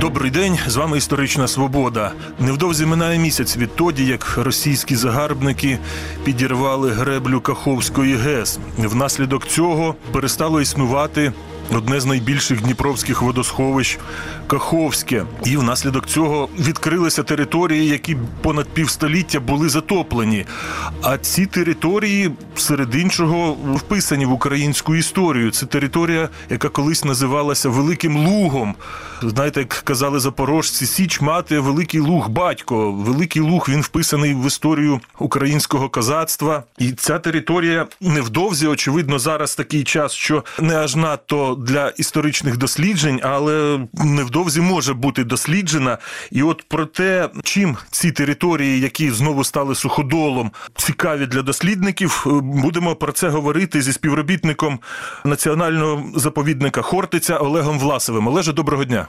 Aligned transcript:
Добрий 0.00 0.30
день, 0.30 0.58
з 0.66 0.76
вами 0.76 0.98
історична 0.98 1.48
свобода. 1.48 2.12
Невдовзі 2.40 2.86
минає 2.86 3.18
місяць 3.18 3.56
відтоді, 3.56 4.06
як 4.06 4.38
російські 4.38 4.96
загарбники 4.96 5.78
підірвали 6.24 6.90
греблю 6.90 7.40
Каховської 7.40 8.16
ГЕС. 8.16 8.58
Внаслідок 8.78 9.46
цього 9.46 9.94
перестало 10.12 10.60
існувати 10.60 11.32
одне 11.76 12.00
з 12.00 12.06
найбільших 12.06 12.62
дніпровських 12.62 13.22
водосховищ 13.22 13.98
Каховське. 14.46 15.24
І 15.44 15.56
внаслідок 15.56 16.06
цього 16.06 16.48
відкрилися 16.58 17.22
території, 17.22 17.88
які 17.88 18.16
понад 18.42 18.68
півстоліття 18.68 19.40
були 19.40 19.68
затоплені. 19.68 20.46
А 21.02 21.18
ці 21.18 21.46
території 21.46 22.30
серед 22.56 22.94
іншого 22.94 23.52
вписані 23.52 24.26
в 24.26 24.32
українську 24.32 24.94
історію. 24.94 25.50
Це 25.50 25.66
територія, 25.66 26.28
яка 26.50 26.68
колись 26.68 27.04
називалася 27.04 27.68
Великим 27.68 28.16
Лугом. 28.16 28.74
Знаєте, 29.22 29.60
як 29.60 29.68
казали 29.68 30.20
запорожці, 30.20 30.86
Січ 30.86 31.20
мати 31.20 31.58
Великий 31.58 32.00
Луг 32.00 32.28
батько. 32.28 32.92
Великий 32.92 33.42
Луг 33.42 33.66
він 33.68 33.80
вписаний 33.80 34.34
в 34.34 34.46
історію 34.46 35.00
українського 35.18 35.88
козацтва. 35.88 36.62
І 36.78 36.92
ця 36.92 37.18
територія 37.18 37.86
невдовзі, 38.00 38.66
очевидно, 38.66 39.18
зараз 39.18 39.54
такий 39.54 39.84
час, 39.84 40.12
що 40.12 40.44
не 40.60 40.76
аж 40.76 40.96
надто 40.96 41.54
для 41.62 41.88
історичних 41.88 42.56
досліджень, 42.56 43.20
але 43.22 43.80
невдовзі 43.94 44.60
може 44.60 44.94
бути 44.94 45.24
досліджена. 45.24 45.98
І 46.30 46.42
от 46.42 46.62
про 46.68 46.86
те, 46.86 47.28
чим 47.42 47.76
ці 47.90 48.12
території, 48.12 48.80
які 48.80 49.10
знову 49.10 49.44
стали 49.44 49.74
суходолом, 49.74 50.50
цікаві 50.76 51.26
для 51.26 51.42
дослідників, 51.42 52.22
будемо 52.42 52.96
про 52.96 53.12
це 53.12 53.28
говорити 53.28 53.82
зі 53.82 53.92
співробітником 53.92 54.78
національного 55.24 56.04
заповідника 56.16 56.82
Хортиця 56.82 57.36
Олегом 57.36 57.78
Власовим. 57.78 58.26
Олеже, 58.26 58.52
доброго 58.52 58.84
дня. 58.84 59.06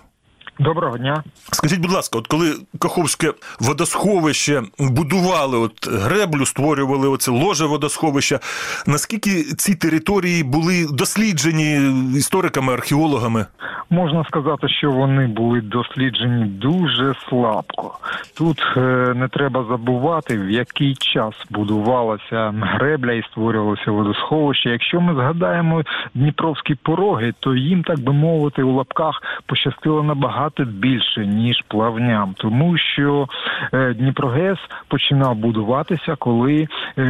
Доброго 0.60 0.98
дня. 0.98 1.24
Скажіть, 1.52 1.82
будь 1.82 1.92
ласка, 1.92 2.18
от 2.18 2.28
коли 2.28 2.54
Каховське 2.80 3.34
водосховище 3.60 4.62
будували, 4.80 5.58
от 5.58 5.88
греблю, 5.88 6.46
створювали 6.46 7.08
оце 7.08 7.32
ложе 7.32 7.66
водосховища, 7.66 8.40
наскільки 8.88 9.44
ці 9.44 9.76
території 9.76 10.44
були 10.44 10.88
досліджені 10.92 11.92
істориками, 12.18 12.74
археологами? 12.74 13.46
Можна 13.90 14.24
сказати, 14.24 14.70
що 14.70 14.92
вони 14.92 15.28
були 15.28 15.62
досліджені 15.62 16.46
дуже 16.46 17.14
слабко. 17.30 17.98
Тут 18.38 18.64
е, 18.78 18.80
не 19.16 19.28
треба 19.28 19.66
забувати, 19.70 20.38
в 20.38 20.50
який 20.50 20.96
час 20.96 21.34
будувалася 21.50 22.54
гребля 22.62 23.12
і 23.12 23.24
створювалося 23.24 23.92
водосховище. 23.92 24.70
Якщо 24.70 25.02
ми 25.02 25.14
згадаємо 25.14 25.84
Дніпровські 26.14 26.76
пороги, 26.76 27.34
то 27.40 27.56
їм, 27.56 27.84
так 27.84 28.00
би 28.00 28.14
мовити, 28.14 28.64
у 28.64 28.76
лапках 28.76 29.22
пощастило 29.46 30.04
набагато 30.04 30.43
більше 30.66 31.26
ніж 31.26 31.64
плавням, 31.68 32.36
тому 32.38 32.78
що 32.78 33.28
е, 33.74 33.94
Дніпрогес 33.94 34.58
починав 34.88 35.36
будуватися, 35.36 36.16
коли 36.20 36.68
е, 36.98 37.04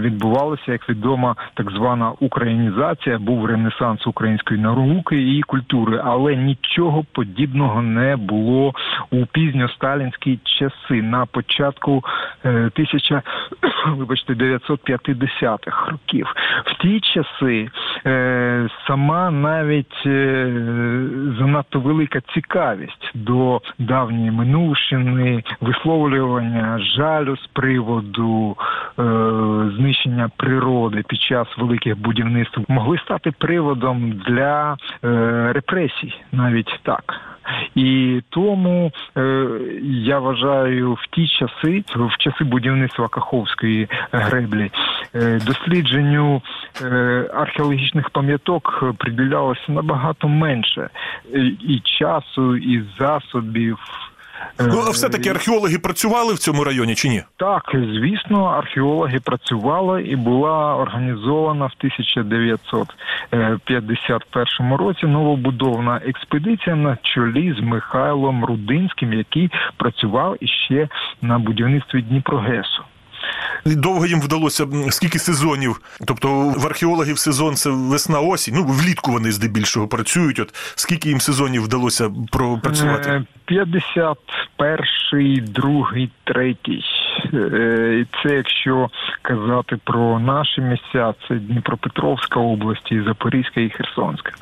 відбувалася, 0.00 0.72
як 0.72 0.88
відомо, 0.88 1.36
так 1.54 1.70
звана 1.70 2.12
українізація, 2.20 3.18
був 3.18 3.46
ренесанс 3.46 4.06
української 4.06 4.60
науки 4.60 5.36
і 5.36 5.42
культури, 5.42 6.00
але 6.04 6.36
нічого 6.36 7.04
подібного 7.12 7.82
не 7.82 8.16
було 8.16 8.74
у 9.10 9.26
пізньосталінські 9.26 10.38
часи 10.44 11.02
на 11.02 11.26
початку 11.26 12.04
е, 12.44 12.70
тисяча, 12.74 13.22
вибачте, 13.86 14.32
950-х 14.32 15.90
років. 15.90 16.34
В 16.64 16.82
ті 16.82 17.00
часи 17.00 17.70
е, 18.06 18.68
сама 18.86 19.30
навіть 19.30 20.06
е, 20.06 20.52
занадто 21.38 21.80
велика 21.80 22.20
цікавість 22.34 23.10
до 23.14 23.60
давньої 23.78 24.30
минувщини, 24.30 25.42
висловлювання 25.60 26.78
жалю 26.78 27.36
з 27.36 27.46
приводу 27.46 28.56
знищення 29.76 30.30
природи 30.36 31.04
під 31.08 31.20
час 31.20 31.48
великих 31.58 31.98
будівництв 31.98 32.60
могли 32.68 32.98
стати 32.98 33.30
приводом 33.30 34.12
для 34.26 34.76
репресій, 35.52 36.14
навіть 36.32 36.80
так. 36.82 37.20
І 37.74 38.20
тому 38.30 38.92
я 39.82 40.18
вважаю 40.18 40.92
в 40.92 41.06
ті 41.10 41.28
часи, 41.28 41.84
в 41.96 42.16
часи 42.18 42.44
будівництва 42.44 43.08
Каховської 43.08 43.88
греблі, 44.12 44.70
е, 45.14 45.40
дослідженню 45.46 46.42
е, 46.82 47.30
археологічних 47.34 48.10
пам'яток 48.10 48.84
приділялося 48.98 49.72
набагато 49.72 50.28
менше 50.28 50.90
е, 51.34 51.38
і 51.60 51.80
часу, 51.84 52.56
і 52.56 52.82
засобів. 52.98 53.78
Е, 54.58 54.66
ну, 54.66 54.84
а 54.86 54.90
все-таки 54.90 55.28
археологи 55.28 55.78
працювали 55.78 56.34
в 56.34 56.38
цьому 56.38 56.64
районі 56.64 56.94
чи 56.94 57.08
ні? 57.08 57.22
Так, 57.36 57.62
звісно, 57.74 58.44
археологи 58.44 59.20
працювали 59.20 60.02
і 60.02 60.16
була 60.16 60.76
організована 60.76 61.66
в 61.66 61.72
1951 61.78 64.72
е, 64.72 64.76
році 64.76 65.06
новобудована 65.06 66.00
експедиція 66.06 66.76
на 66.76 66.98
чолі 67.02 67.54
з 67.58 67.62
Михайлом 67.62 68.44
Рудинським, 68.44 69.12
який 69.12 69.50
працював 69.76 70.36
іще 70.40 70.88
на 71.22 71.38
будівництві 71.38 72.02
Дніпрогесу. 72.02 72.82
Довго 73.64 74.06
їм 74.06 74.20
вдалося 74.20 74.66
скільки 74.90 75.18
сезонів. 75.18 75.80
Тобто 76.06 76.54
в 76.56 76.66
археологів 76.66 77.18
сезон 77.18 77.54
це 77.54 77.70
весна, 77.70 78.20
осінь. 78.20 78.54
Ну 78.54 78.64
влітку 78.64 79.12
вони 79.12 79.32
здебільшого 79.32 79.88
працюють. 79.88 80.38
От 80.38 80.54
скільки 80.74 81.08
їм 81.08 81.20
сезонів 81.20 81.62
вдалося 81.62 82.10
пропрацювати? 82.32 83.22
50 83.44 83.96
е, 83.96 84.14
перший, 84.60 85.40
другий, 85.40 86.10
третій. 86.24 86.84
Е, 87.34 88.06
це 88.22 88.34
якщо 88.34 88.90
казати 89.22 89.76
про 89.84 90.18
наші 90.18 90.60
місця, 90.60 91.14
це 91.28 91.34
Дніпропетровська 91.34 92.40
область, 92.40 93.04
Запорізька 93.06 93.60
і 93.60 93.70
Херсонська. 93.70 94.32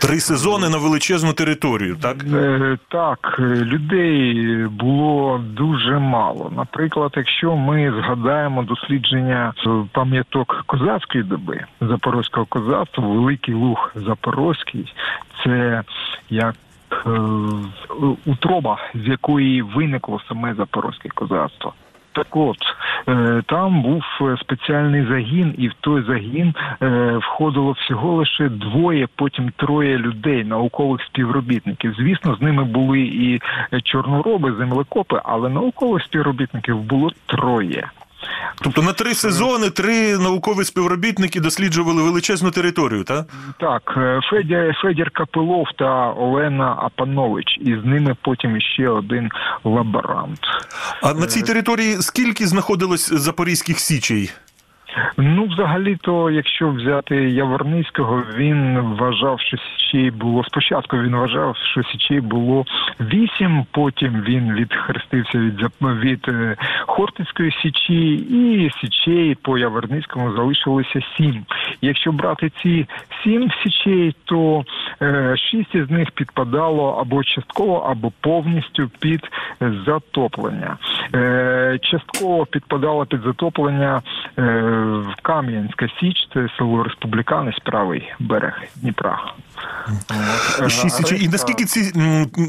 Три 0.00 0.20
сезони 0.20 0.68
на 0.68 0.78
величезну 0.78 1.32
територію, 1.32 1.96
так 2.02 2.16
е, 2.34 2.78
Так, 2.88 3.36
е, 3.38 3.42
людей 3.42 4.56
було 4.66 5.40
дуже 5.44 5.98
мало. 5.98 6.52
Наприклад, 6.56 7.12
якщо 7.16 7.56
ми 7.56 7.92
згадаємо 8.00 8.62
дослідження 8.62 9.52
пам'яток 9.92 10.62
козацької 10.66 11.24
доби 11.24 11.64
запорозького 11.80 12.46
козацтва, 12.46 13.06
великий 13.06 13.54
луг 13.54 13.92
запорозький, 13.94 14.94
це 15.44 15.82
як 16.30 16.54
утроба, 18.26 18.78
з 18.94 19.08
якої 19.08 19.62
виникло 19.62 20.20
саме 20.28 20.54
запорозьке 20.54 21.08
козацтво. 21.08 21.72
Так 22.14 22.36
от 22.36 22.56
е, 23.08 23.42
там 23.46 23.82
був 23.82 24.04
е, 24.20 24.36
спеціальний 24.40 25.06
загін, 25.06 25.54
і 25.58 25.68
в 25.68 25.74
той 25.80 26.02
загін 26.02 26.54
е, 26.82 27.16
входило 27.16 27.72
всього 27.72 28.12
лише 28.12 28.48
двоє, 28.48 29.08
потім 29.16 29.52
троє 29.56 29.98
людей, 29.98 30.44
наукових 30.44 31.02
співробітників. 31.02 31.94
Звісно, 31.98 32.34
з 32.34 32.40
ними 32.40 32.64
були 32.64 33.00
і 33.00 33.40
е, 33.72 33.80
чорнороби, 33.80 34.52
землекопи, 34.52 35.20
але 35.24 35.48
наукових 35.48 36.04
співробітників 36.04 36.78
було 36.78 37.10
троє. 37.26 37.90
Тобто 38.62 38.82
на 38.82 38.92
три 38.92 39.14
сезони 39.14 39.70
три 39.70 40.18
наукові 40.18 40.64
співробітники 40.64 41.40
досліджували 41.40 42.02
величезну 42.02 42.50
територію, 42.50 43.04
так? 43.04 43.26
Так, 43.60 43.94
е, 43.96 44.20
Федір, 44.30 44.74
Федір 44.82 45.10
Капилов 45.10 45.66
та 45.78 46.12
Олена 46.12 46.76
Апанович, 46.78 47.58
і 47.60 47.76
з 47.82 47.84
ними 47.84 48.16
потім 48.22 48.60
ще 48.60 48.88
один 48.88 49.28
лаборант. 49.64 50.40
А 51.02 51.14
на 51.14 51.26
цій 51.26 51.42
території 51.42 51.96
скільки 52.02 52.46
знаходилось 52.46 53.12
запорізьких 53.12 53.78
січей? 53.78 54.30
Ну, 55.16 55.44
взагалі-то, 55.44 56.30
якщо 56.30 56.68
взяти 56.68 57.16
Яворницького, 57.16 58.22
він 58.36 58.78
вважав, 58.78 59.40
що 59.40 59.56
січей 59.56 60.10
було 60.10 60.44
спочатку. 60.44 60.96
Він 60.98 61.16
вважав, 61.16 61.56
що 61.56 61.82
січей 61.82 62.20
було 62.20 62.64
вісім. 63.00 63.66
Потім 63.70 64.22
він 64.28 64.54
відхрестився 64.54 65.38
від 65.38 65.66
від 65.82 66.28
е, 66.28 66.56
Хортицької 66.86 67.52
січі, 67.62 68.14
і 68.14 68.70
січей 68.80 69.34
по 69.42 69.58
Яворницькому 69.58 70.32
залишилося 70.32 71.00
сім. 71.16 71.44
Якщо 71.80 72.12
брати 72.12 72.50
ці 72.62 72.86
сім 73.24 73.50
січей, 73.62 74.16
то 74.24 74.64
е, 75.02 75.36
шість 75.36 75.74
із 75.74 75.90
них 75.90 76.10
підпадало 76.10 76.98
або 77.00 77.24
частково, 77.24 77.76
або 77.76 78.12
повністю 78.20 78.90
під 79.00 79.20
затоплення. 79.86 80.76
Е, 81.14 81.78
частково 81.82 82.46
підпадало 82.46 83.06
під 83.06 83.20
затоплення 83.22 84.02
Кам'янська 85.22 85.88
Січ, 86.00 86.28
це 86.34 86.48
село 86.58 86.82
Республіканець, 86.82 87.58
правий 87.58 88.12
берег 88.18 88.62
Дніпра. 88.76 89.18
Шість 90.68 90.96
січей. 90.96 91.24
І 91.24 91.28
наскільки 91.28 91.64
ці 91.64 91.92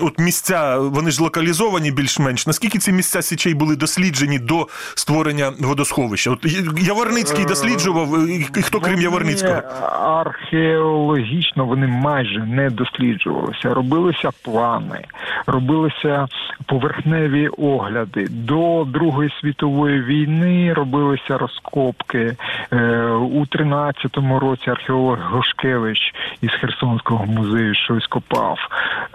от 0.01 0.19
місця, 0.19 0.77
вони 0.77 1.11
ж 1.11 1.23
локалізовані 1.23 1.91
більш-менш, 1.91 2.47
наскільки 2.47 2.79
ці 2.79 2.91
місця 2.91 3.21
січей 3.21 3.53
були 3.53 3.75
досліджені 3.75 4.39
до 4.39 4.67
створення 4.95 5.51
водосховища? 5.59 6.31
От 6.31 6.45
Яворницький 6.77 7.43
Е, 7.43 7.47
досліджував, 7.47 8.29
і 8.29 8.61
хто 8.61 8.79
крім 8.79 9.01
Яворницького? 9.01 9.61
Археологічно 9.91 11.65
вони 11.65 11.87
майже 11.87 12.39
не 12.39 12.69
досліджувалися. 12.69 13.73
Робилися 13.73 14.29
плани, 14.43 15.01
робилися 15.47 16.27
поверхневі 16.65 17.47
огляди. 17.47 18.27
До 18.29 18.85
Другої 18.87 19.33
світової 19.41 20.01
війни 20.01 20.73
робилися 20.73 21.37
розкопки. 21.37 22.35
Е, 22.71 23.03
У 23.11 23.45
13-му 23.45 24.39
році 24.39 24.69
археолог 24.69 25.17
Гошкевич 25.31 26.13
із 26.41 26.51
Херсонського 26.51 27.02
музею 27.11 27.75
щось 27.75 28.07
копав. 28.07 28.57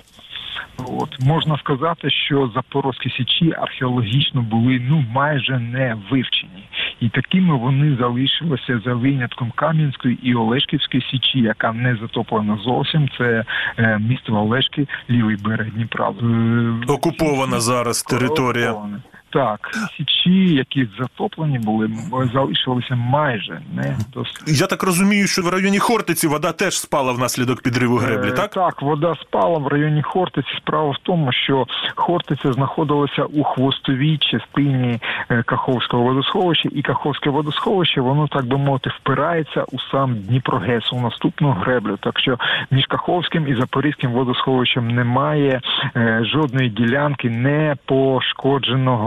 От 0.78 1.20
можна 1.20 1.58
сказати, 1.58 2.10
що 2.10 2.50
Запорозькі 2.54 3.10
січі 3.10 3.54
археологічно 3.58 4.42
були 4.42 4.82
ну 4.88 5.04
майже 5.12 5.58
не 5.58 5.96
вивчені, 6.10 6.65
і 7.00 7.08
такими 7.08 7.56
вони 7.56 7.96
залишилися 8.00 8.80
за 8.84 8.94
винятком 8.94 9.52
Кам'янської 9.54 10.18
і 10.22 10.34
Олешківської 10.34 11.02
січі, 11.10 11.38
яка 11.40 11.72
не 11.72 11.96
затоплена 11.96 12.58
зовсім. 12.64 13.08
Це 13.18 13.44
е, 13.78 13.98
місто 13.98 14.32
Олешки, 14.32 14.86
лівий 15.10 15.36
берег 15.36 15.70
Дніпра. 15.70 16.08
Е, 16.08 16.92
Окупована 16.92 17.60
зараз 17.60 18.02
територія. 18.02 18.70
окупована. 18.70 19.00
Так, 19.30 19.70
січі, 19.96 20.54
які 20.54 20.88
затоплені 21.00 21.58
були, 21.58 21.90
залишилися 22.34 22.94
майже 22.96 23.60
не 23.74 23.96
досліджені. 24.12 24.58
Я 24.58 24.66
так 24.66 24.82
розумію, 24.82 25.26
що 25.26 25.42
в 25.42 25.48
районі 25.48 25.78
Хортиці 25.78 26.26
вода 26.26 26.52
теж 26.52 26.78
спала 26.78 27.12
внаслідок 27.12 27.62
підриву 27.62 27.96
греблі, 27.96 28.28
Е, 28.28 28.32
так? 28.32 28.50
Так, 28.50 28.82
вода 28.82 29.14
спала 29.22 29.58
в 29.58 29.66
районі 29.66 30.02
Хортиці. 30.02 30.48
Справа 30.56 30.90
в 30.90 30.96
тому, 31.02 31.32
що 31.32 31.66
Хортиця 31.94 32.52
знаходилася 32.52 33.24
у 33.24 33.44
хвостовій 33.44 34.18
частині 34.18 34.98
е, 35.30 35.42
Каховського 35.42 36.02
водосховища, 36.02 36.68
і 36.72 36.82
Каховське 36.82 37.30
водосховище, 37.30 38.00
воно 38.00 38.28
так 38.28 38.44
би 38.46 38.56
мовити, 38.56 38.90
впирається 39.00 39.64
у 39.72 39.78
сам 39.90 40.14
Дніпрогес, 40.16 40.92
у 40.92 41.00
наступну 41.00 41.50
греблю. 41.50 41.96
Так 42.00 42.20
що 42.20 42.38
між 42.70 42.86
Каховським 42.86 43.48
і 43.48 43.54
Запорізьким 43.54 44.12
водосховищем 44.12 44.88
немає 44.88 45.60
е, 45.96 46.22
жодної 46.32 46.68
ділянки 46.68 47.30
не 47.30 47.76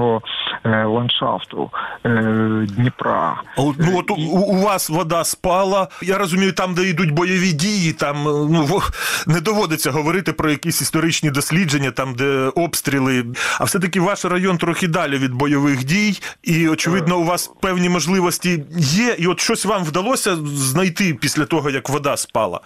пошкодженого 0.09 0.21
е, 0.65 0.85
ландшафту 0.85 1.69
е, 2.05 2.67
Дніпра. 2.69 3.41
А 3.57 3.61
от, 3.61 3.75
Ну 3.79 3.99
от 3.99 4.11
у, 4.11 4.15
у 4.15 4.61
вас 4.61 4.89
вода 4.89 5.23
спала. 5.23 5.87
Я 6.01 6.17
розумію, 6.17 6.51
там, 6.51 6.73
де 6.73 6.83
йдуть 6.83 7.11
бойові 7.11 7.51
дії, 7.51 7.93
там 7.93 8.27
е, 8.27 8.31
ну 8.49 8.81
не 9.27 9.41
доводиться 9.41 9.91
говорити 9.91 10.33
про 10.33 10.49
якісь 10.49 10.81
історичні 10.81 11.31
дослідження, 11.31 11.91
там 11.91 12.15
де 12.15 12.51
обстріли. 12.55 13.25
А 13.59 13.63
все-таки 13.63 13.99
ваш 13.99 14.25
район 14.25 14.57
трохи 14.57 14.87
далі 14.87 15.17
від 15.17 15.33
бойових 15.33 15.83
дій, 15.83 16.19
і 16.43 16.69
очевидно, 16.69 17.19
у 17.19 17.23
вас 17.23 17.51
певні 17.61 17.89
можливості 17.89 18.63
є. 18.77 19.15
І 19.19 19.27
от 19.27 19.39
щось 19.39 19.65
вам 19.65 19.83
вдалося 19.83 20.35
знайти 20.35 21.13
після 21.13 21.45
того, 21.45 21.69
як 21.69 21.89
вода 21.89 22.17
спала. 22.17 22.59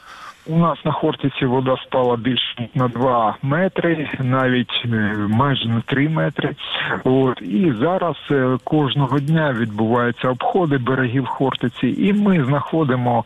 У 0.45 0.57
нас 0.57 0.85
на 0.85 0.91
Хортиці 0.91 1.45
вода 1.45 1.77
спала 1.83 2.15
більше 2.15 2.69
на 2.75 2.87
2 2.87 3.35
метри, 3.41 4.09
навіть 4.19 4.83
е, 4.85 5.15
майже 5.29 5.67
на 5.69 5.81
3 5.81 6.09
метри. 6.09 6.55
От 7.03 7.41
і 7.41 7.73
зараз 7.79 8.15
е, 8.31 8.57
кожного 8.63 9.19
дня 9.19 9.55
відбуваються 9.59 10.29
обходи 10.29 10.77
берегів 10.77 11.25
Хортиці, 11.25 11.87
і 11.97 12.13
ми 12.13 12.43
знаходимо 12.43 13.23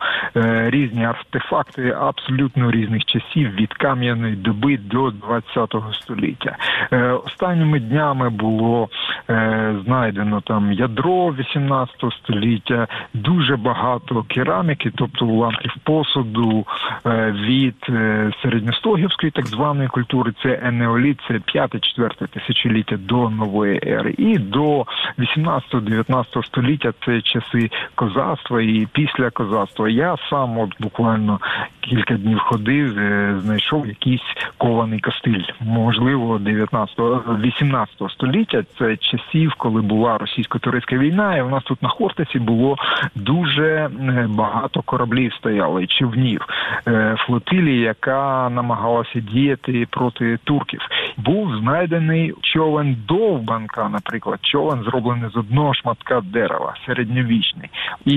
різні 0.70 1.04
артефакти 1.04 1.96
абсолютно 2.00 2.70
різних 2.70 3.04
часів 3.04 3.50
від 3.54 3.74
кам'яної 3.74 4.36
доби 4.36 4.76
до 4.76 5.10
20 5.10 5.74
століття. 5.92 6.56
Е, 6.92 7.12
Останніми 7.12 7.80
днями 7.80 8.30
було 8.30 8.88
е, 9.30 9.74
знайдено 9.84 10.40
там 10.40 10.72
ядро 10.72 11.34
18 11.38 11.96
століття, 12.22 12.86
дуже 13.14 13.56
багато 13.56 14.24
кераміки, 14.28 14.92
тобто 14.94 15.26
уламків 15.26 15.72
посуду 15.84 16.66
е, 17.06 17.30
від 17.30 17.86
е, 17.88 18.30
середньостогівської 18.42 19.32
так 19.32 19.46
званої 19.46 19.88
культури, 19.88 20.32
це 20.42 20.60
енеоліт, 20.62 21.20
це 21.28 21.34
5-4 21.34 22.28
тисячоліття 22.28 22.96
до 22.96 23.30
нової 23.30 23.80
ери, 23.86 24.14
і 24.18 24.38
до 24.38 24.84
18-19 25.18 26.46
століття 26.46 26.92
це 27.06 27.20
часи 27.20 27.70
козацтва 27.94 28.62
і 28.62 28.88
після 28.92 29.30
козацтва. 29.30 29.88
Я 29.88 30.16
сам 30.30 30.58
от 30.58 30.70
буквально 30.80 31.40
кілька 31.80 32.14
днів 32.14 32.38
ходив, 32.38 32.98
е, 32.98 33.34
знайшов 33.42 33.86
якийсь 33.86 34.22
кований 34.58 35.00
костиль, 35.00 35.42
можливо, 35.60 36.38
19-18 36.38 38.08
століття. 38.08 38.62
Це 38.78 38.96
часів, 38.96 39.54
коли 39.58 39.82
була 39.82 40.18
російсько-турецька 40.18 40.98
війна, 40.98 41.36
і 41.36 41.42
у 41.42 41.48
нас 41.48 41.62
тут 41.64 41.82
на 41.82 41.88
Хортиці 41.88 42.38
було 42.38 42.76
дуже 43.14 43.66
е, 43.66 44.26
багато 44.28 44.82
кораблів 44.82 45.34
стояло 45.34 45.86
човнів 45.86 46.46
е, 46.88 47.16
флотилії, 47.18 47.80
яка 47.80 48.50
намагалася 48.50 49.20
діяти 49.20 49.86
проти 49.90 50.38
турків. 50.44 50.80
Був 51.16 51.56
знайдений 51.56 52.34
човен 52.42 52.96
довбанка, 53.08 53.88
наприклад, 53.88 54.38
човен 54.42 54.82
зроблений 54.82 55.30
з 55.30 55.36
одного 55.36 55.74
шматка 55.74 56.20
дерева, 56.20 56.74
середньовічний. 56.86 57.70
І 58.04 58.16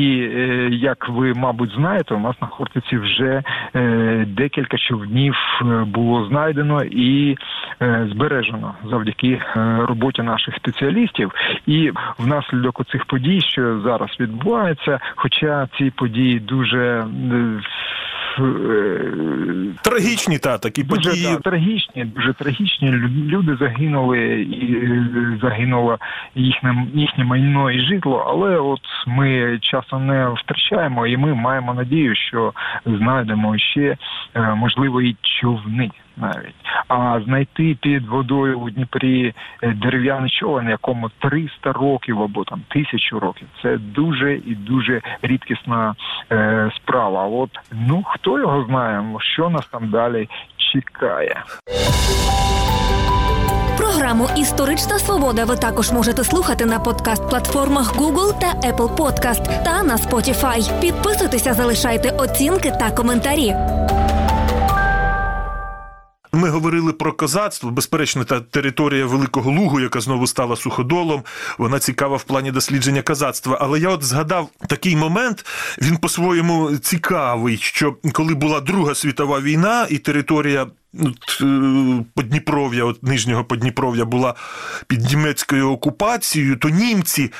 як 0.71 1.09
ви, 1.09 1.33
мабуть, 1.33 1.71
знаєте, 1.75 1.90
у 2.11 2.19
нас 2.19 2.35
на 2.41 2.47
Хортиці 2.47 2.97
вже 2.97 3.43
е, 3.75 4.25
декілька 4.27 4.77
човнів 4.77 5.35
е, 5.61 5.65
було 5.88 6.25
знайдено 6.25 6.83
і 6.83 7.38
е, 7.81 8.07
збережено 8.11 8.73
завдяки 8.89 9.27
е, 9.31 9.41
роботі 9.88 10.21
наших 10.21 10.55
спеціалістів. 10.55 11.31
І 11.67 11.91
внаслідок 12.17 12.85
цих 12.91 13.05
подій, 13.05 13.41
що 13.41 13.81
зараз 13.81 14.09
відбуваються, 14.19 14.99
хоча 15.15 15.67
ці 15.77 15.91
події 15.91 16.39
дуже 16.39 16.79
е, 16.79 17.05
Трагічні 19.81 20.37
та 20.39 20.57
такі 20.57 20.83
Дуже 20.83 21.09
події. 21.09 21.25
Та, 21.25 21.39
трагічні, 21.39 22.05
дуже 22.05 22.33
трагічні. 22.33 22.91
Лю- 22.91 23.25
Люди 23.27 23.55
загинули 23.55 24.19
і 24.41 24.75
е, 24.75 25.39
загинуло 25.41 25.97
їхнє 26.35 26.87
їхнє 26.93 27.23
майно 27.23 27.71
і 27.71 27.79
житло. 27.79 28.25
Але 28.27 28.57
от 28.57 28.79
ми 29.07 29.59
часу 29.61 29.99
не 29.99 30.29
втрачаємо, 30.29 31.07
і 31.07 31.17
ми 31.17 31.33
маємо 31.33 31.73
надію, 31.73 32.15
що 32.15 32.53
знайдемо 32.85 33.57
ще 33.57 33.97
е, 34.35 34.55
можливо 34.55 35.01
і 35.01 35.15
човни. 35.21 35.91
Навіть 36.17 36.55
а 36.87 37.19
знайти 37.25 37.77
під 37.81 38.07
водою 38.07 38.59
у 38.59 38.69
Дніпрі 38.69 39.33
е, 39.63 39.74
дерев'яний 39.74 40.29
човен, 40.29 40.69
якому 40.69 41.09
300 41.19 41.71
років 41.71 42.21
або 42.21 42.43
там 42.43 42.62
тисячу 42.69 43.19
років, 43.19 43.47
це 43.62 43.77
дуже 43.77 44.36
і 44.36 44.55
дуже 44.55 45.01
рідкісна 45.21 45.95
е, 46.31 46.71
справа. 46.75 47.27
От 47.27 47.50
ну 47.71 48.03
хто 48.05 48.39
його 48.39 48.65
знає, 48.65 49.03
що 49.19 49.50
нас 49.50 49.67
там 49.67 49.89
далі 49.89 50.29
чекає. 50.57 51.43
Програму 53.77 54.27
Історична 54.38 55.00
свобода 55.00 55.45
ви 55.45 55.55
також 55.55 55.91
можете 55.91 56.24
слухати 56.24 56.65
на 56.65 56.79
подкаст-платформах 56.79 57.95
Google 57.95 58.39
та 58.39 58.69
Apple 58.69 58.95
Podcast 58.95 59.63
та 59.63 59.83
на 59.83 59.95
Spotify. 59.95 60.81
Підписуйтеся, 60.81 61.53
залишайте 61.53 62.09
оцінки 62.09 62.71
та 62.79 62.91
коментарі. 62.91 63.55
Ми 66.41 66.50
говорили 66.50 66.93
про 66.93 67.13
козацтво. 67.13 67.71
Безперечно, 67.71 68.24
та 68.24 68.39
територія 68.39 69.05
Великого 69.05 69.51
Лугу, 69.51 69.79
яка 69.79 70.01
знову 70.01 70.27
стала 70.27 70.55
суходолом, 70.55 71.24
вона 71.57 71.79
цікава 71.79 72.17
в 72.17 72.24
плані 72.24 72.51
дослідження 72.51 73.01
козацтва. 73.01 73.57
Але 73.62 73.79
я 73.79 73.89
от 73.89 74.03
згадав 74.03 74.50
такий 74.67 74.95
момент, 74.95 75.45
він 75.81 75.98
по-своєму 75.98 76.77
цікавий, 76.77 77.57
що 77.57 77.95
коли 78.13 78.33
була 78.33 78.62
Друга 78.62 78.95
світова 78.95 79.39
війна, 79.41 79.88
і 79.89 79.98
територія. 79.98 80.67
от, 81.00 81.41
е, 81.41 82.05
Подніпров'я, 82.15 82.86
от 82.86 83.03
нижнього 83.03 83.43
Подніпров'я 83.43 84.05
була 84.05 84.36
під 84.88 85.10
німецькою 85.12 85.71
окупацією, 85.71 86.55
то 86.55 86.69
німці 86.69 87.31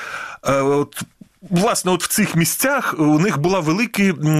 е, 0.48 0.52
от 0.52 1.02
Власне, 1.50 1.92
от 1.92 2.04
в 2.04 2.08
цих 2.08 2.36
місцях 2.36 2.94
у 2.98 3.18
них 3.18 3.38
була 3.38 3.60
великі 3.60 4.14
е, 4.24 4.34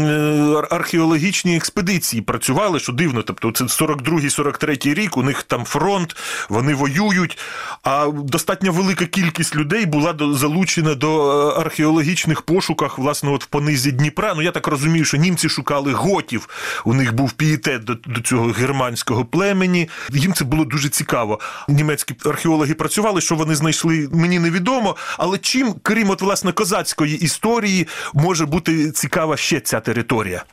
археологічні 0.70 1.56
експедиції. 1.56 2.22
Працювали, 2.22 2.80
що 2.80 2.92
дивно. 2.92 3.22
Тобто, 3.22 3.52
це 3.52 3.64
42-43 3.64 4.94
рік. 4.94 5.16
У 5.16 5.22
них 5.22 5.42
там 5.42 5.64
фронт, 5.64 6.16
вони 6.48 6.74
воюють. 6.74 7.38
А 7.82 8.06
достатньо 8.06 8.72
велика 8.72 9.06
кількість 9.06 9.56
людей 9.56 9.86
була 9.86 10.14
залучена 10.32 10.94
до 10.94 11.32
е, 11.50 11.60
археологічних 11.60 12.42
пошуках, 12.42 12.98
власне, 12.98 13.30
от 13.30 13.44
в 13.44 13.46
понизі 13.46 13.92
Дніпра. 13.92 14.34
Ну 14.34 14.42
я 14.42 14.50
так 14.50 14.66
розумію, 14.66 15.04
що 15.04 15.16
німці 15.16 15.48
шукали 15.48 15.92
готів. 15.92 16.48
У 16.84 16.94
них 16.94 17.14
був 17.14 17.32
пієтет 17.32 17.84
до, 17.84 17.94
до 17.94 18.20
цього 18.20 18.46
германського 18.46 19.24
племені. 19.24 19.88
Їм 20.12 20.32
це 20.32 20.44
було 20.44 20.64
дуже 20.64 20.88
цікаво. 20.88 21.40
Німецькі 21.68 22.14
археологи 22.24 22.74
працювали, 22.74 23.20
що 23.20 23.34
вони 23.34 23.54
знайшли, 23.54 24.08
мені 24.12 24.38
невідомо. 24.38 24.96
Але 25.18 25.38
чим, 25.38 25.74
крім 25.82 26.10
от 26.10 26.22
власне 26.22 26.52
козацької 26.92 27.24
історії, 27.24 27.86
може 28.14 28.46
бути 28.46 28.90
цікава 28.90 29.36
ще 29.36 29.60
ця 29.60 29.80
територія? 29.80 30.44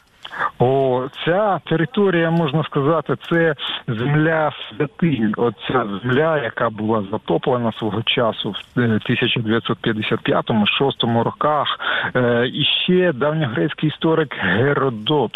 О, 0.60 1.08
ця 1.25 1.60
територія, 1.65 2.31
можна 2.31 2.63
сказати, 2.63 3.15
це 3.29 3.55
земля 3.88 4.51
святинь. 4.69 5.34
Оця 5.38 5.86
земля, 6.03 6.43
яка 6.43 6.69
була 6.69 7.03
затоплена 7.12 7.72
свого 7.72 8.03
часу 8.03 8.51
в 8.51 8.55
е, 8.79 9.00
1955-6 9.10 11.24
роках. 11.24 11.79
Е, 12.15 12.48
І 12.53 12.63
ще 12.63 13.13
давньогрецький 13.13 13.89
історик 13.89 14.36
Геродот 14.39 15.31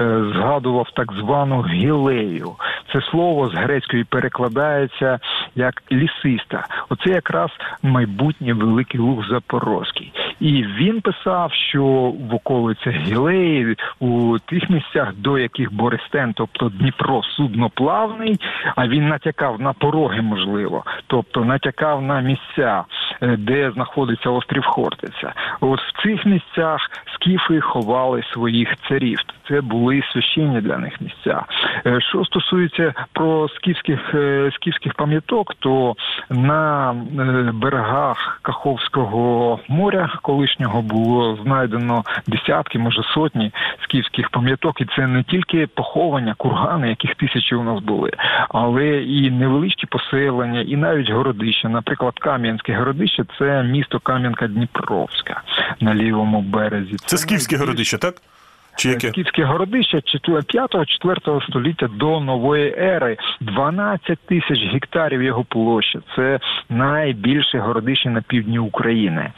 е, 0.00 0.24
згадував 0.34 0.90
так 0.96 1.12
звану 1.12 1.62
гілею. 1.62 2.52
Це 2.92 3.00
слово 3.00 3.48
з 3.48 3.54
грецької 3.54 4.04
перекладається 4.04 5.18
як 5.54 5.82
лісиста. 5.92 6.66
Оце 6.88 7.10
якраз 7.10 7.50
майбутній 7.82 8.52
великий 8.52 9.00
луг 9.00 9.28
Запорозький. 9.28 10.12
І 10.44 10.64
він 10.78 11.00
писав, 11.00 11.52
що 11.52 11.84
в 12.30 12.34
околицях 12.34 12.94
Гілеї 12.94 13.76
у 14.00 14.38
тих 14.38 14.70
місцях, 14.70 15.14
до 15.16 15.38
яких 15.38 15.72
Борестен, 15.72 16.32
тобто 16.36 16.68
Дніпро 16.68 17.22
судноплавний, 17.22 18.40
а 18.76 18.88
він 18.88 19.08
натякав 19.08 19.60
на 19.60 19.72
пороги, 19.72 20.22
можливо, 20.22 20.84
тобто 21.06 21.44
натякав 21.44 22.02
на 22.02 22.20
місця, 22.20 22.84
е, 23.22 23.36
де 23.36 23.70
знаходиться 23.70 24.30
острів 24.30 24.64
Хортиця. 24.64 25.32
От 25.60 25.80
в 25.80 26.02
цих 26.02 26.26
місцях 26.26 26.90
скіфи 27.14 27.60
ховали 27.60 28.22
своїх 28.32 28.68
царів. 28.88 29.18
Це 29.48 29.60
були 29.60 30.02
священні 30.12 30.60
для 30.60 30.78
них 30.78 31.00
місця. 31.00 31.44
Е, 31.86 32.00
Що 32.00 32.24
стосується 32.24 32.94
про 33.12 33.48
скіфських 33.48 34.14
е, 34.14 34.50
скіфських 34.54 34.94
пам'яток, 34.94 35.54
то 35.58 35.94
на 36.30 36.94
берегах 37.54 38.38
Каховського 38.42 39.60
моря 39.68 40.10
колишнього 40.34 40.82
було 40.82 41.38
знайдено 41.42 42.04
десятки, 42.26 42.78
може 42.78 43.02
сотні 43.14 43.52
скіфських 43.84 44.30
пам'яток, 44.30 44.80
і 44.80 44.86
це 44.96 45.06
не 45.06 45.22
тільки 45.22 45.66
поховання, 45.66 46.34
кургани, 46.36 46.88
яких 46.88 47.14
тисячі 47.14 47.56
у 47.56 47.62
нас 47.62 47.82
були, 47.82 48.10
але 48.48 48.86
і 49.02 49.30
невеличкі 49.30 49.86
поселення, 49.86 50.60
і 50.60 50.76
навіть 50.76 51.10
городища. 51.10 51.68
Наприклад, 51.68 52.18
Кам'янське 52.18 52.74
городище 52.74 53.24
це 53.38 53.62
місто 53.62 54.00
Кам'янка 54.00 54.46
Дніпровська 54.46 55.42
на 55.80 55.94
лівому 55.94 56.40
березі. 56.40 56.96
Це 56.96 57.16
скіфське 57.16 57.56
городище, 57.56 57.98
так? 57.98 58.14
Чи 58.76 58.88
яке? 58.88 59.08
Скіфське 59.08 59.44
городище 59.44 59.96
5-4 59.96 61.48
століття 61.50 61.88
до 61.88 62.20
нової 62.20 62.74
ери. 62.78 63.16
12 63.40 64.18
тисяч 64.18 64.58
гектарів 64.72 65.22
його 65.22 65.44
площа. 65.44 65.98
Це 66.16 66.40
найбільше 66.68 67.58
городище 67.58 68.10
на 68.10 68.22
півдні 68.22 68.58
України. 68.58 69.32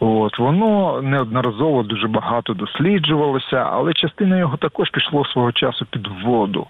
От 0.00 0.38
воно 0.38 1.02
неодноразово 1.02 1.82
дуже 1.82 2.08
багато 2.08 2.54
досліджувалося, 2.54 3.56
але 3.72 3.92
частина 3.92 4.38
його 4.38 4.56
також 4.56 4.90
пішло 4.90 5.24
свого 5.24 5.52
часу 5.52 5.86
під 5.90 6.08
воду. 6.24 6.66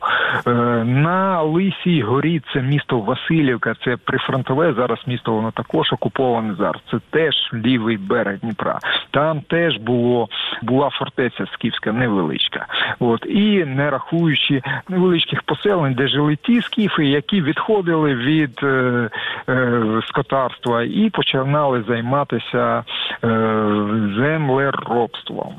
Е, 0.47 0.51
на 0.85 1.43
Лисій 1.43 2.03
горі 2.03 2.43
це 2.53 2.63
місто 2.63 2.99
Васильівка, 2.99 3.75
це 3.85 3.97
прифронтове 3.97 4.73
зараз 4.73 4.99
місто, 5.07 5.33
воно 5.33 5.51
також 5.51 5.93
окуповане 5.93 6.55
зараз. 6.55 6.83
Це 6.91 6.99
теж 7.11 7.35
лівий 7.55 7.97
берег 7.97 8.39
Дніпра. 8.39 8.79
Там 9.11 9.41
теж 9.41 9.77
було 9.77 10.29
була 10.63 10.91
фортеця 10.91 11.47
скіфська, 11.53 11.93
невеличка. 11.93 12.67
От 13.01 13.27
і 13.27 13.65
не 13.65 13.91
рахуючи 13.91 14.63
невеличких 14.89 15.43
поселень, 15.43 15.95
де 15.95 16.09
жили 16.09 16.37
ті 16.37 16.63
скіфи, 16.63 17.07
які 17.07 17.43
відходили 17.43 18.15
від 18.15 18.61
е, 18.63 19.09
е, 19.49 19.83
скотарства 20.09 20.83
і 20.83 21.11
починали 21.11 21.83
займатися 21.89 22.85
землеробством. 24.17 25.55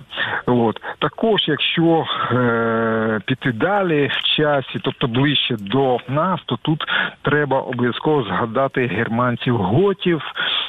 От 0.46 0.82
також, 1.00 1.42
якщо 1.48 2.06
е, 2.32 3.20
піти 3.26 3.52
далі 3.52 4.10
в 4.14 4.24
часі, 4.38 4.80
тобто 4.84 5.08
ближче 5.08 5.56
до 5.60 5.98
нас, 6.08 6.40
то 6.46 6.58
тут 6.62 6.84
треба 7.22 7.60
обов'язково 7.60 8.24
згадати 8.24 8.88
германців 8.88 9.58
готів, 9.58 10.22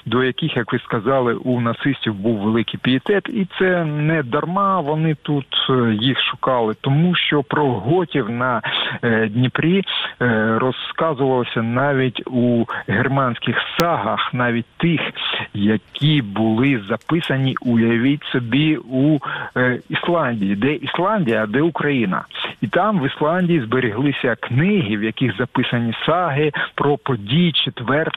до 0.06 0.24
яких, 0.24 0.56
як 0.56 0.72
ви 0.72 0.78
сказали, 0.78 1.34
у 1.34 1.60
нацистів 1.60 2.14
був 2.14 2.38
великий 2.38 2.80
пієтет, 2.82 3.28
і 3.28 3.46
це 3.58 3.84
не 3.84 4.22
дарма 4.22 4.80
вони 4.80 5.14
тут 5.22 5.46
е, 5.70 5.94
їх 6.00 6.20
шукали, 6.20 6.74
тому 6.80 7.14
що 7.14 7.42
про 7.42 7.66
готів 7.66 8.30
на 8.30 8.62
е, 9.02 9.28
Дніпрі 9.28 9.84
е, 10.22 10.58
розказувалося 10.58 11.62
навіть 11.62 12.22
у 12.26 12.64
германських 12.88 13.56
сагах, 13.78 14.34
навіть 14.34 14.66
тих, 14.76 15.00
які 15.54 16.22
були 16.22 16.80
записані, 16.88 17.54
уявіть 17.60 18.24
собі, 18.24 18.76
у 18.76 19.18
Ісландії, 19.88 20.56
де 20.56 20.72
Ісландія, 20.74 21.46
де 21.46 21.62
Україна. 21.62 22.24
І 22.60 22.66
там 22.66 23.00
в 23.00 23.06
Ісландії 23.06 23.60
збереглися 23.60 24.36
книги, 24.40 24.96
в 24.96 25.02
яких 25.02 25.36
записані 25.36 25.94
саги 26.06 26.52
про 26.74 26.98
події 26.98 27.52
4 27.52 28.10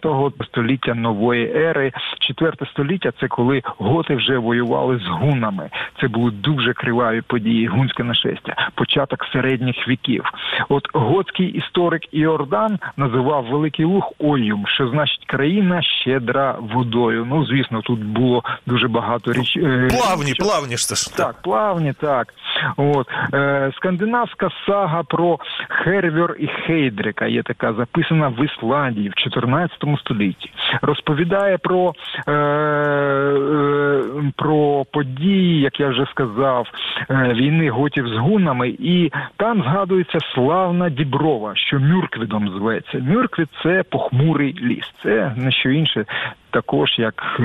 століття 0.44 0.94
нової 0.94 1.56
ери. 1.56 1.77
4 2.20 2.52
століття 2.72 3.12
це 3.20 3.28
коли 3.28 3.62
готи 3.66 4.16
вже 4.16 4.38
воювали 4.38 5.00
з 5.06 5.08
гунами. 5.08 5.70
Це 6.02 6.08
були 6.08 6.32
дуже 6.32 6.74
криваві 6.74 7.22
події, 7.22 7.68
гунське 7.68 8.04
нашестя, 8.04 8.70
початок 8.76 9.26
середніх 9.34 9.88
віків. 9.88 10.24
От 10.70 10.84
готський 10.94 11.48
історик 11.48 12.02
Іордан 12.12 12.80
називав 12.98 13.46
Великий 13.46 13.86
Луг 13.86 14.12
Ойюм, 14.20 14.66
що 14.68 14.88
значить 14.90 15.26
країна 15.26 15.82
щедра 15.82 16.56
водою. 16.60 17.26
Ну 17.30 17.46
звісно, 17.46 17.82
тут 17.82 18.00
було 18.04 18.44
дуже 18.66 18.88
багато 18.88 19.32
річ. 19.34 19.58
е, 19.58 19.88
Плавні, 19.92 20.32
річок. 20.32 20.48
плавні 20.48 20.78
ж 20.78 20.88
це 20.88 20.96
ж. 20.96 21.16
Так, 21.18 21.42
плавні, 21.42 21.94
так. 21.94 22.34
От 22.78 23.08
е, 23.34 23.72
скандинавська 23.76 24.50
сага 24.66 25.04
про 25.04 25.40
Хервер 25.70 26.36
і 26.40 26.48
Хейдрика 26.48 27.26
є 27.28 27.44
така 27.44 27.74
записана 27.74 28.28
в 28.28 28.46
Ісландії 28.46 29.10
в 29.10 29.14
14 29.16 29.78
столітті. 30.00 30.52
Розповідає 30.82 31.58
про, 31.68 31.94
е, 32.28 32.32
е, 32.32 34.04
про 34.36 34.86
події, 34.92 35.62
як 35.62 35.80
я 35.80 35.88
вже 35.88 36.06
сказав, 36.12 36.68
е, 37.10 37.34
війни 37.34 37.70
готів 37.70 38.08
з 38.08 38.18
гунами, 38.18 38.70
і 38.70 39.12
там 39.38 39.64
згадується 39.64 40.18
славна 40.34 40.90
Діброва, 40.90 41.56
що 41.56 41.80
Мюрквідом 41.80 42.50
зветься. 42.50 43.00
Мюрквід 43.00 43.48
це 43.64 43.84
похмурий 43.84 44.56
ліс. 44.62 44.92
Це 45.04 45.34
не 45.38 45.52
що 45.52 45.70
інше, 45.70 46.06
також 46.52 47.00
як 47.00 47.36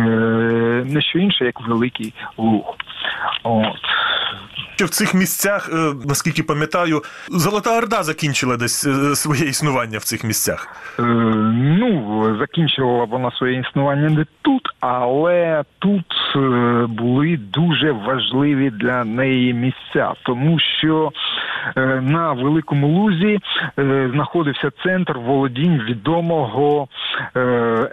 не 0.84 1.00
що 1.00 1.18
інше, 1.18 1.44
як 1.44 1.68
великий 1.68 2.14
луг. 2.36 2.76
От. 3.42 3.80
Що 4.76 4.86
в 4.86 4.88
цих 4.88 5.14
місцях, 5.14 5.70
е, 5.72 5.92
наскільки 6.08 6.42
пам'ятаю, 6.42 7.02
Золота 7.28 7.78
Орда 7.78 8.02
закінчила 8.02 8.56
десь 8.56 8.86
е, 8.86 9.16
своє 9.16 9.44
існування 9.44 9.98
в 9.98 10.04
цих 10.04 10.24
місцях. 10.24 10.68
Е, 10.98 11.02
ну, 11.78 12.36
закінчувала 12.40 13.04
вона 13.04 13.30
своє 13.30 13.60
існування 13.60 14.10
не 14.10 14.26
тут, 14.42 14.62
але 14.80 15.64
тут 15.78 16.06
е, 16.36 16.38
були 16.88 17.36
дуже 17.36 17.92
важливі 17.92 18.70
для 18.70 19.04
неї 19.04 19.54
місця, 19.54 20.12
тому 20.22 20.58
що 20.78 21.12
на 22.00 22.32
Великому 22.32 22.88
Лузі 22.88 23.38
знаходився 24.12 24.70
центр 24.84 25.18
володінь 25.18 25.82
відомого 25.88 26.88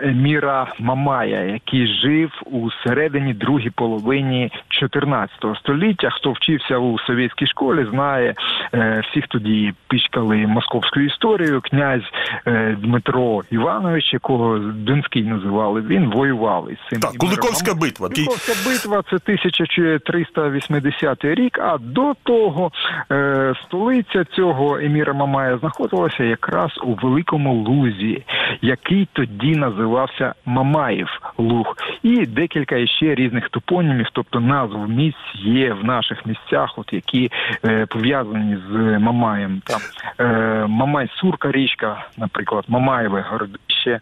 еміра 0.02 0.68
Мамая, 0.80 1.44
який 1.44 1.88
жив 1.88 2.32
у 2.46 2.72
середині 2.72 3.34
другій 3.34 3.70
половині 3.70 4.52
14 4.70 5.32
століття. 5.60 6.10
Хто 6.10 6.32
вчився 6.32 6.78
у 6.78 7.00
совєтській 7.00 7.48
школі, 7.48 7.88
знає 7.92 8.36
е, 8.74 9.04
всіх 9.10 9.28
тоді 9.28 9.74
пічкали 9.88 10.38
московську 10.38 11.00
історію. 11.00 11.62
Князь 11.62 12.04
е, 12.48 12.78
Дмитро 12.82 13.42
Іванович, 13.52 14.14
якого 14.14 14.60
Донський 14.60 15.24
називали, 15.24 15.82
він 15.82 16.10
воював 16.10 16.72
із 16.72 16.78
цим 16.90 17.00
Так, 17.00 17.12
Куликовська 17.18 17.74
битва. 17.74 18.10
Куликовська 18.10 18.70
битва 18.70 19.04
це 19.10 19.16
1380 19.16 21.26
рік. 21.26 21.60
А 21.62 21.78
до 21.78 22.14
того 22.24 22.72
е, 23.12 23.54
столиця 23.66 24.26
цього 24.36 24.78
еміра 24.78 25.14
Мамая 25.14 25.58
знаходилася 25.58 26.24
якраз 26.24 26.72
у 26.84 26.94
Великому 26.94 27.54
Лузі, 27.54 28.24
який 28.62 29.08
тоді 29.14 29.56
називався 29.56 30.34
Мамаїв 30.46 31.08
Луг, 31.38 31.78
і 32.04 32.26
декілька 32.26 32.76
іще 32.76 33.16
різних 33.16 33.50
топонімів, 33.50 34.08
тобто 34.14 34.40
назв 34.40 34.90
місць 34.90 35.36
є 35.36 35.74
в 35.74 35.86
наших 35.86 36.26
місцях, 36.26 36.74
от 36.78 36.94
які 36.94 37.32
е, 37.66 37.86
пов'язані 37.86 38.58
з 38.72 39.00
Мамаєм. 39.00 39.62
Там 39.66 39.80
е, 40.20 40.66
Мамай 40.68 41.10
Сурка 41.16 41.52
річка, 41.52 42.06
наприклад, 42.18 42.66
Мамаєве 42.68 43.26
городище. 43.30 44.00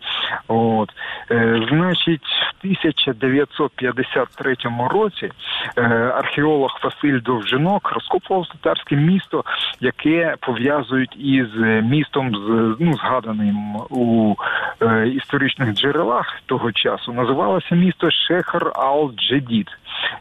От 0.47 0.89
е, 1.31 1.65
значить, 1.69 2.23
в 2.23 2.67
1953 2.67 4.55
році 4.89 5.31
е, 5.77 5.81
археолог 6.15 6.79
Василь 6.83 7.21
Довжинок 7.21 7.91
розкопував 7.91 8.47
татарське 8.47 8.95
місто, 8.95 9.43
яке 9.79 10.35
пов'язують 10.39 11.15
із 11.19 11.47
містом 11.83 12.35
з 12.35 12.75
ну 12.79 12.93
згаданим 12.93 13.75
у 13.89 14.35
е, 14.81 14.96
історичних 15.03 15.73
джерелах 15.73 16.41
того 16.45 16.71
часу. 16.71 17.13
Називалося 17.13 17.75
місто 17.75 18.11
Шехар 18.11 18.71
Ал-Джедід. 18.75 19.67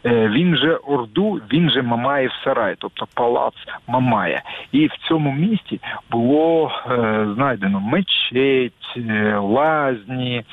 Е, 0.05 0.27
Він 0.27 0.57
же 0.57 0.75
Орду, 0.75 1.41
він 1.51 1.69
же 1.69 1.81
Мамаєв 1.81 2.31
Сарай, 2.43 2.75
тобто 2.79 3.07
палац 3.13 3.53
Мамая. 3.87 4.41
І 4.71 4.87
в 4.87 4.97
цьому 5.07 5.31
місті 5.31 5.79
було 6.11 6.71
е, 6.91 7.27
знайдено 7.35 7.79
мечеть, 7.79 8.73
е, 8.97 9.37
лазні, 9.37 10.43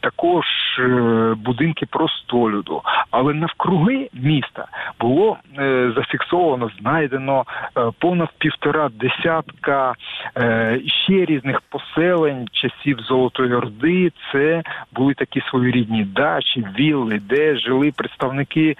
також 0.00 0.46
будинки 1.36 1.86
простолюду. 1.86 2.82
Але 3.10 3.34
навкруги 3.34 4.08
міста 4.12 4.66
було 5.00 5.36
зафіксовано, 5.96 6.70
знайдено 6.80 7.44
понад 7.98 8.28
півтора 8.38 8.90
десятка 9.00 9.94
ще 11.04 11.24
різних 11.24 11.60
поселень 11.60 12.48
часів 12.52 12.98
Золотої 13.00 13.54
Орди. 13.54 14.12
Це 14.32 14.62
були 14.92 15.14
такі 15.14 15.40
своєрідні 15.40 16.04
дачі, 16.04 16.66
вілли, 16.78 17.20
де 17.28 17.56
жили 17.56 17.75
представники 17.90 18.76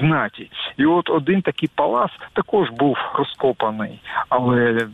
знаті. 0.00 0.50
І 0.76 0.84
от 0.84 1.10
один 1.10 1.42
такий 1.42 1.70
палац 1.74 2.10
також 2.32 2.70
був 2.70 2.96
розкопаний, 3.14 4.00
але 4.28 4.86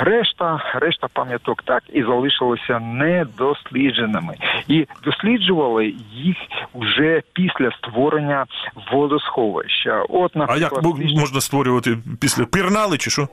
решта, 0.00 0.60
решта 0.74 1.08
пам'яток 1.12 1.62
так 1.62 1.82
і 1.92 2.02
залишилися 2.02 2.78
недослідженими. 2.78 4.34
І 4.68 4.86
досліджували 5.04 5.94
їх 6.12 6.36
вже 6.74 7.22
після 7.32 7.72
створення 7.72 8.46
водосховища. 8.92 10.02
От, 10.08 10.36
А 10.36 10.56
як 10.56 10.72
наприклад, 10.72 11.16
можна 11.16 11.40
створювати 11.40 11.98
після 12.20 12.44
пірнали 12.44 12.98
чи 12.98 13.10
що? 13.10 13.28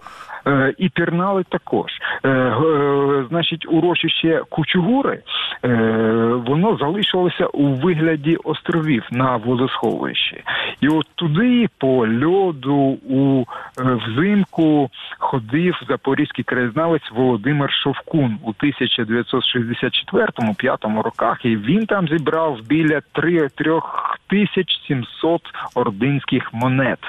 Е, 0.48 0.74
і 0.78 0.90
пірнали 0.90 1.44
також. 1.50 1.92
Е, 2.24 2.30
е, 2.30 3.26
Значить, 3.30 3.66
урочище 3.70 4.42
Кучугури 4.50 5.22
воно 6.48 6.78
залишилося 6.78 7.46
у 7.46 7.68
вигляді 7.68 8.36
островів 8.36 9.04
на 9.12 9.36
водосховищі. 9.36 10.44
І 10.82 10.88
от 10.88 11.06
туди 11.16 11.68
по 11.78 12.08
льоду 12.08 12.98
у 13.10 13.46
взимку 13.78 14.90
ходив 15.18 15.82
запорізький 15.90 16.44
краєзнавець 16.44 17.12
Володимир 17.12 17.72
Шовкун 17.72 18.38
у 18.44 18.52
1964-5 18.52 21.02
роках, 21.02 21.46
і 21.46 21.58
він 21.58 21.86
там 21.86 22.08
зібрав 22.08 22.60
біля 22.68 23.02
3 23.12 23.50
3700 24.28 25.42
ординських 25.76 26.54
монет 26.54 27.00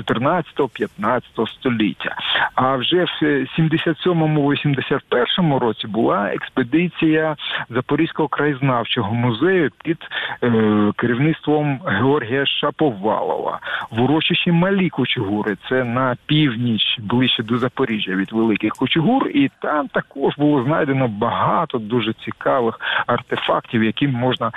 14-15 0.00 1.22
століття. 1.46 2.16
А 2.54 2.76
вже 2.84 3.04
в 3.04 3.24
77-81 3.60 5.58
році 5.58 5.86
була 5.86 6.26
експедиція 6.34 7.36
Запорізького 7.70 8.28
краєзнавчого 8.28 9.14
музею 9.14 9.70
під 9.84 9.98
е, 10.42 10.52
керівництвом 10.96 11.80
Георгія 11.86 12.46
Шаповалова 12.46 13.58
в 13.90 14.02
урочищі 14.02 14.52
Малі 14.52 14.88
Кучугури. 14.88 15.56
Це 15.68 15.84
на 15.84 16.16
північ 16.26 16.96
ближче 17.00 17.42
до 17.42 17.58
Запоріжжя 17.58 18.12
від 18.12 18.32
Великих 18.32 18.72
Кучугур, 18.72 19.28
і 19.28 19.50
там 19.62 19.88
також 19.88 20.34
було 20.38 20.64
знайдено 20.64 21.08
багато 21.08 21.78
дуже 21.78 22.12
цікавих 22.12 22.80
артефактів, 23.06 23.84
які 23.84 24.08
можна, 24.08 24.50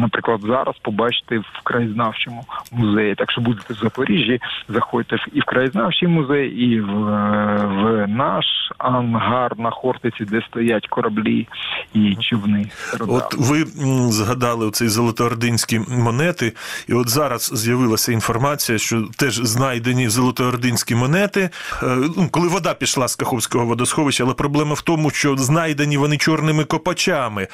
наприклад, 0.00 0.40
зараз 0.40 0.76
побачити 0.78 1.38
в 1.38 1.60
краєзнавчому 1.62 2.44
музеї. 2.72 3.14
Так 3.14 3.30
що 3.30 3.40
будете 3.40 3.74
в 3.74 3.76
Запоріжжі, 3.76 4.40
заходьте 4.68 5.16
в- 5.16 5.26
і 5.32 5.40
в 5.40 5.44
краєзнавчий 5.44 6.08
музей, 6.08 6.48
і 6.50 6.80
в, 6.80 7.08
е, 7.08 7.51
в 7.56 8.06
наш 8.06 8.44
ангар 8.78 9.58
на 9.58 9.70
Хортиці, 9.70 10.24
де 10.24 10.42
стоять 10.50 10.86
кораблі 10.88 11.48
і 11.94 12.16
човни. 12.16 12.70
От 13.00 13.34
ви 13.34 13.64
згадали 14.10 14.66
оцей 14.66 14.88
золотоординські 14.88 15.80
монети, 15.88 16.52
і 16.88 16.94
от 16.94 17.08
зараз 17.08 17.50
з'явилася 17.54 18.12
інформація, 18.12 18.78
що 18.78 19.08
теж 19.16 19.34
знайдені 19.34 20.08
золотоординські 20.08 20.94
монети, 20.94 21.50
е, 21.82 21.96
ну, 22.16 22.28
коли 22.30 22.48
вода 22.48 22.74
пішла 22.74 23.08
з 23.08 23.16
Каховського 23.16 23.66
водосховища, 23.66 24.24
але 24.24 24.34
проблема 24.34 24.74
в 24.74 24.80
тому, 24.80 25.10
що 25.10 25.36
знайдені 25.36 25.96
вони 25.96 26.16
чорними 26.16 26.64
копачами. 26.64 27.48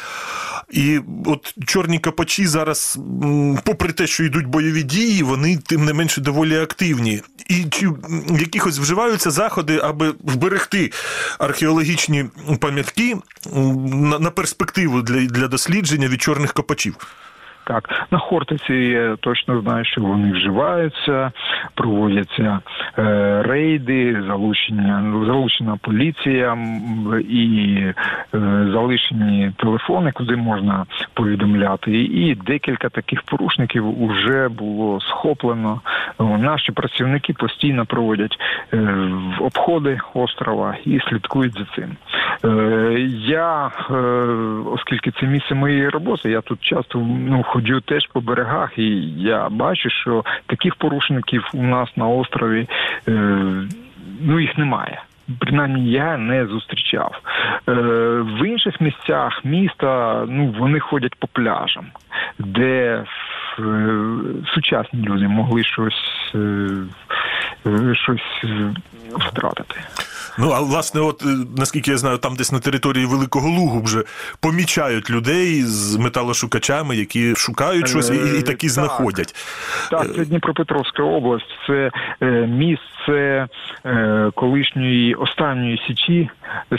І 0.71 1.01
от 1.27 1.55
чорні 1.67 1.99
копачі 1.99 2.47
зараз, 2.47 2.99
попри 3.65 3.93
те, 3.93 4.07
що 4.07 4.25
йдуть 4.25 4.47
бойові 4.47 4.83
дії, 4.83 5.23
вони 5.23 5.57
тим 5.57 5.85
не 5.85 5.93
менше 5.93 6.21
доволі 6.21 6.59
активні. 6.59 7.23
І 7.49 7.65
чи 7.71 7.89
якихось 8.39 8.79
вживаються 8.79 9.31
заходи, 9.31 9.81
аби 9.89 10.15
вберегти 10.25 10.93
археологічні 11.39 12.25
пам'ятки 12.61 13.17
на, 14.19 14.31
перспективу 14.31 15.03
для, 15.03 15.27
для 15.27 15.49
дослідження 15.49 16.09
від 16.09 16.23
чорних 16.23 16.53
копачів? 16.53 16.97
Так, 17.69 18.07
на 18.11 18.19
Хортиці 18.19 18.75
я 18.75 19.17
точно 19.17 19.61
знаю, 19.61 19.85
що 19.85 20.01
вони 20.01 20.33
вживаються, 20.33 21.33
проводяться 21.75 22.61
е, 22.99 23.43
рейди, 23.43 24.23
залучення, 24.27 25.25
залучена 25.27 25.77
поліція 25.83 26.59
і 27.29 27.77
е, 27.85 27.95
залишені 28.73 29.53
телефони, 29.57 30.13
куди 30.13 30.37
можна 30.37 30.87
повідомляти. 31.15 31.91
І 32.03 32.35
декілька 32.35 32.89
таких 32.89 33.23
порушників 33.23 34.07
вже 34.09 34.49
було 34.49 35.01
схоплено. 35.01 35.81
Наші 36.19 36.73
працівники 36.73 37.33
постійно 37.33 37.87
проводять 37.87 38.37
е, 38.73 39.11
обходи 39.41 39.99
острова 40.15 40.77
і 40.85 41.01
слідкують 41.09 41.59
за 41.59 41.67
цим. 41.77 41.97
Е, 42.45 43.09
Я, 43.27 43.71
е, 43.91 43.95
оскільки 44.75 45.11
це 45.11 45.27
місце 45.27 45.55
моєї 45.55 45.89
роботи, 45.89 46.31
я 46.31 46.41
тут 46.41 46.61
часто 46.61 46.99
ну, 46.99 47.43
ходжу 47.59 47.81
теж 47.81 48.07
по 48.07 48.21
берегах, 48.21 48.79
і 48.79 48.85
я 49.17 49.49
бачу, 49.49 49.91
що 49.91 50.25
таких 50.47 50.75
порушників 50.75 51.51
у 51.55 51.63
нас 51.63 51.89
на 51.97 52.09
острові 52.09 52.69
е, 53.09 53.13
ну, 54.21 54.41
їх 54.41 54.59
немає. 54.59 55.03
Принаймні 55.39 55.91
я 55.91 56.17
не 56.17 56.47
зустрічав. 56.47 57.21
Е, 57.69 57.73
в 58.21 58.47
інших 58.47 58.81
місцях 58.81 59.45
міста 59.45 60.25
ну, 60.29 60.55
вони 60.59 60.81
ходять 60.81 61.15
по 61.15 61.27
пляжам, 61.27 61.87
де 62.39 63.05
е, 63.59 63.65
сучасні 64.55 65.03
люди 65.03 65.29
могли 65.29 65.65
щось, 65.65 66.33
е, 66.35 66.39
е, 67.67 67.95
щось 67.95 68.45
е, 68.45 68.75
втратити. 69.19 69.81
Ну, 70.39 70.51
а 70.51 70.61
власне, 70.61 71.01
от 71.01 71.23
е, 71.23 71.37
наскільки 71.57 71.91
я 71.91 71.97
знаю, 71.97 72.19
там 72.19 72.37
десь 72.37 72.53
на 72.53 72.59
території 72.59 73.07
Великого 73.07 73.49
Лугу 73.49 73.83
вже 73.83 74.05
помічають 74.41 75.11
людей 75.11 75.63
з 75.63 75.97
металошукачами, 75.97 76.97
які 76.97 77.35
шукають 77.35 77.89
щось 77.89 78.11
і, 78.11 78.39
і 78.39 78.43
такі 78.43 78.67
Е, 78.67 78.71
знаходять. 78.71 79.35
Так, 79.91 80.15
це 80.15 80.25
Дніпропетровська 80.25 81.03
область, 81.03 81.47
це 81.67 81.91
е, 82.23 82.27
місце 82.47 83.49
е, 83.87 84.31
колишньої 84.35 85.15
останньої 85.15 85.83
січі, 85.87 86.31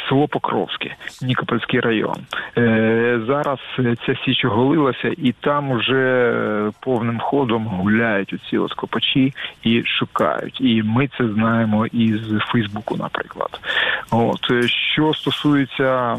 село 0.09 0.27
Покровське, 0.27 0.95
Нікопольський 1.21 1.79
район. 1.79 2.15
Е, 2.57 3.21
зараз 3.27 3.59
е, 3.79 3.95
ця 4.05 4.15
січ 4.25 4.45
оголилася, 4.45 5.11
і 5.17 5.31
там 5.31 5.71
уже 5.71 6.33
е, 6.35 6.71
повним 6.79 7.19
ходом 7.19 7.67
гуляють 7.67 8.33
оці 8.33 8.57
от 8.57 8.73
копачі 8.73 9.33
і 9.63 9.83
шукають. 9.85 10.61
І 10.61 10.83
ми 10.83 11.09
це 11.17 11.27
знаємо 11.33 11.85
із 11.85 12.21
Фейсбуку, 12.51 12.97
наприклад. 12.97 13.28
От 14.11 14.51
е, 14.51 14.67
що 14.67 15.13
стосується. 15.13 16.17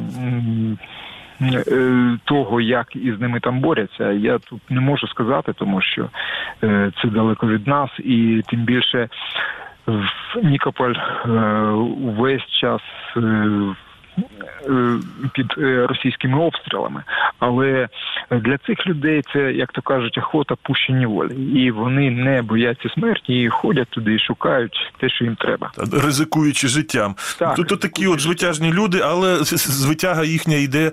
е, 1.42 2.18
Того, 2.24 2.60
як 2.60 2.96
із 2.96 3.20
ними 3.20 3.40
там 3.40 3.60
борються, 3.60 4.12
я 4.12 4.38
тут 4.38 4.60
не 4.70 4.80
можу 4.80 5.06
сказати, 5.06 5.52
тому 5.52 5.80
що 5.82 6.08
е, 6.62 6.92
це 7.02 7.08
далеко 7.08 7.46
від 7.46 7.66
нас, 7.66 7.90
і 7.98 8.42
тим 8.48 8.60
більше 8.60 9.08
в 9.86 10.42
Нікополь 10.42 10.94
увесь 12.02 12.46
час 12.60 12.80
під 15.32 15.54
е, 15.58 15.86
російськими 15.86 16.38
обстрілами. 16.38 17.02
Але 17.38 17.88
для 18.30 18.58
цих 18.58 18.86
людей 18.86 19.22
це, 19.32 19.52
як 19.52 19.72
то 19.72 19.82
кажуть, 19.82 20.18
охота 20.18 20.54
пущені 20.62 21.06
волі. 21.06 21.34
І 21.34 21.70
вони 21.70 22.10
не 22.10 22.42
бояться 22.42 22.88
смерті 22.88 23.40
і 23.42 23.48
ходять 23.48 23.88
туди 23.88 24.14
і 24.14 24.18
шукають 24.18 24.92
те, 25.00 25.08
що 25.08 25.24
їм 25.24 25.36
треба. 25.36 25.70
Ризикуючи 25.92 26.68
життям. 26.68 27.14
Так, 27.38 27.54
Тобто 27.56 27.76
такі 27.76 28.06
от 28.06 28.20
звитяжні 28.20 28.72
люди, 28.72 29.00
але 29.04 29.36
звитяга 29.44 30.24
їхня 30.24 30.56
йде 30.56 30.92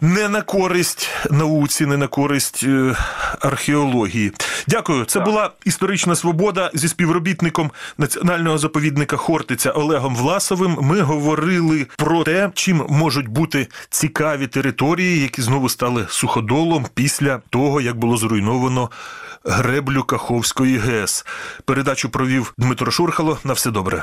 не 0.00 0.28
на 0.28 0.42
користь 0.42 1.08
науці, 1.30 1.86
не 1.86 1.96
на 1.96 2.06
користь 2.06 2.60
е, 2.62 2.96
археології. 3.40 4.32
Дякую. 4.68 5.04
Це 5.04 5.20
була 5.20 5.50
історична 5.64 6.16
свобода 6.16 6.70
зі 6.74 6.88
співробітником 6.88 7.70
національного 7.98 8.58
заповідника 8.58 9.16
Хортиця 9.16 9.70
Олегом 9.70 10.16
Власовим. 10.16 10.78
Ми 10.80 11.00
говорили 11.00 11.86
про 11.96 12.24
те, 12.24 12.50
чим 12.54 12.86
можуть 12.88 13.28
бути 13.28 13.68
цікаві 13.90 14.46
території, 14.46 15.20
які 15.20 15.42
знову 15.42 15.68
стали 15.68 16.06
суходолом 16.08 16.86
після 16.94 17.40
того, 17.50 17.80
як 17.80 17.98
було 17.98 18.16
зруйновано 18.16 18.90
греблю 19.44 20.02
Каховської 20.02 20.78
ГЕС. 20.78 21.26
Передачу 21.64 22.08
провів 22.10 22.54
Дмитро 22.58 22.90
Шурхало. 22.90 23.38
На 23.44 23.52
все 23.52 23.70
добре. 23.70 24.02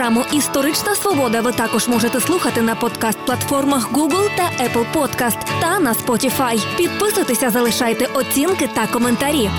Програму 0.00 0.24
Історична 0.32 0.94
свобода 0.94 1.40
ви 1.40 1.52
також 1.52 1.88
можете 1.88 2.20
слухати 2.20 2.62
на 2.62 2.74
подкаст-платформах 2.74 3.92
Google 3.92 4.36
та 4.36 4.64
Apple 4.64 4.86
Podcast 4.94 5.38
та 5.60 5.78
на 5.78 5.92
Spotify. 5.92 6.76
Підписуйтеся, 6.76 7.50
залишайте 7.50 8.06
оцінки 8.14 8.66
та 8.74 8.86
коментарі. 8.86 9.50